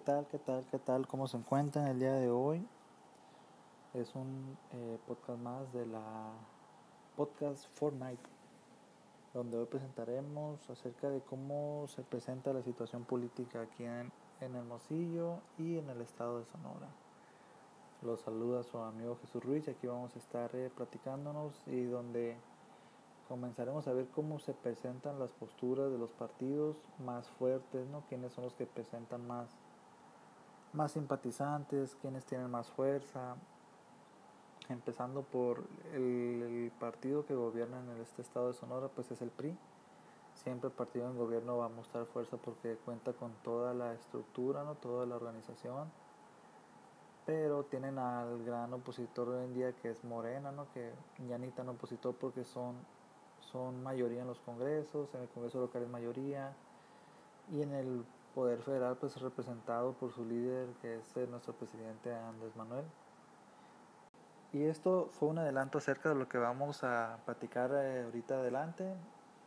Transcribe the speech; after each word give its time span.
tal? 0.00 0.26
¿Qué 0.26 0.78
tal? 0.78 1.06
¿Cómo 1.06 1.28
se 1.28 1.36
encuentran 1.36 1.86
el 1.86 1.98
día 2.00 2.14
de 2.14 2.30
hoy? 2.30 2.66
Es 3.92 4.14
un 4.14 4.56
eh, 4.72 4.98
podcast 5.06 5.38
más 5.38 5.72
de 5.72 5.84
la 5.86 6.32
podcast 7.16 7.66
Fortnite, 7.74 8.22
donde 9.34 9.58
hoy 9.58 9.66
presentaremos 9.66 10.70
acerca 10.70 11.10
de 11.10 11.20
cómo 11.20 11.86
se 11.88 12.02
presenta 12.02 12.52
la 12.52 12.62
situación 12.62 13.04
política 13.04 13.62
aquí 13.62 13.84
en, 13.84 14.10
en 14.40 14.56
Hermosillo 14.56 15.40
y 15.58 15.76
en 15.76 15.90
el 15.90 16.00
estado 16.00 16.38
de 16.38 16.46
Sonora. 16.46 16.88
Los 18.02 18.20
saluda 18.20 18.62
su 18.62 18.78
amigo 18.78 19.18
Jesús 19.20 19.44
Ruiz 19.44 19.68
aquí 19.68 19.86
vamos 19.86 20.16
a 20.16 20.18
estar 20.18 20.50
eh, 20.56 20.70
platicándonos 20.74 21.52
y 21.66 21.84
donde 21.84 22.36
comenzaremos 23.28 23.86
a 23.86 23.92
ver 23.92 24.08
cómo 24.08 24.38
se 24.38 24.54
presentan 24.54 25.18
las 25.18 25.30
posturas 25.32 25.92
de 25.92 25.98
los 25.98 26.10
partidos 26.10 26.78
más 27.04 27.28
fuertes, 27.28 27.86
¿no? 27.88 28.02
Quiénes 28.08 28.32
son 28.32 28.44
los 28.44 28.54
que 28.54 28.64
presentan 28.64 29.26
más, 29.26 29.50
más 30.72 30.92
simpatizantes, 30.92 31.96
quiénes 32.00 32.24
tienen 32.24 32.50
más 32.50 32.68
fuerza. 32.70 33.36
Empezando 34.68 35.22
por 35.22 35.64
el, 35.94 36.70
partido 36.78 37.26
que 37.26 37.34
gobierna 37.34 37.80
en 37.80 38.00
este 38.00 38.22
estado 38.22 38.48
de 38.48 38.54
Sonora, 38.54 38.88
pues 38.88 39.10
es 39.10 39.20
el 39.20 39.30
PRI. 39.30 39.56
Siempre 40.34 40.68
el 40.68 40.74
partido 40.74 41.10
en 41.10 41.18
gobierno 41.18 41.58
va 41.58 41.66
a 41.66 41.68
mostrar 41.68 42.06
fuerza 42.06 42.36
porque 42.36 42.76
cuenta 42.84 43.12
con 43.12 43.32
toda 43.42 43.74
la 43.74 43.92
estructura, 43.94 44.62
¿no? 44.62 44.76
toda 44.76 45.06
la 45.06 45.16
organización. 45.16 45.90
Pero 47.26 47.64
tienen 47.64 47.98
al 47.98 48.44
gran 48.44 48.72
opositor 48.72 49.28
hoy 49.28 49.44
en 49.44 49.54
día 49.54 49.72
que 49.72 49.90
es 49.90 50.04
Morena, 50.04 50.52
¿no? 50.52 50.66
que 50.72 50.92
ya 51.28 51.36
ni 51.36 51.48
tan 51.48 51.68
opositor 51.68 52.14
porque 52.14 52.44
son 52.44 52.76
son 53.40 53.82
mayoría 53.82 54.22
en 54.22 54.28
los 54.28 54.40
congresos, 54.40 55.14
en 55.14 55.22
el 55.22 55.28
Congreso 55.28 55.60
local 55.60 55.82
es 55.82 55.88
mayoría 55.88 56.52
y 57.50 57.62
en 57.62 57.72
el 57.72 58.04
Poder 58.34 58.62
Federal 58.62 58.96
pues 58.96 59.16
es 59.16 59.22
representado 59.22 59.92
por 59.94 60.12
su 60.12 60.24
líder 60.24 60.68
que 60.80 60.96
es 60.96 61.16
eh, 61.16 61.26
nuestro 61.28 61.52
presidente 61.54 62.14
Andrés 62.14 62.54
Manuel. 62.56 62.84
Y 64.52 64.64
esto 64.64 65.08
fue 65.10 65.28
un 65.28 65.38
adelanto 65.38 65.78
acerca 65.78 66.08
de 66.08 66.16
lo 66.16 66.28
que 66.28 66.38
vamos 66.38 66.82
a 66.82 67.18
platicar 67.24 67.70
eh, 67.72 68.02
ahorita 68.04 68.34
adelante, 68.34 68.94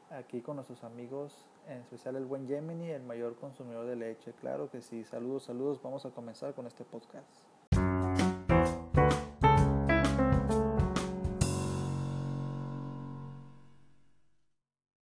aquí 0.09 0.41
con 0.41 0.55
nuestros 0.55 0.83
amigos, 0.83 1.45
en 1.67 1.79
especial 1.79 2.15
el 2.15 2.25
buen 2.25 2.47
Gemini, 2.47 2.89
el 2.89 3.03
mayor 3.03 3.35
consumidor 3.35 3.85
de 3.85 3.97
leche. 3.97 4.33
Claro 4.39 4.69
que 4.69 4.81
sí, 4.81 5.03
saludos, 5.03 5.43
saludos, 5.43 5.81
vamos 5.81 6.05
a 6.05 6.11
comenzar 6.11 6.53
con 6.53 6.67
este 6.67 6.85
podcast. 6.85 7.29